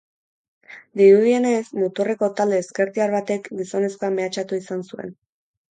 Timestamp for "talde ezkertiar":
2.41-3.17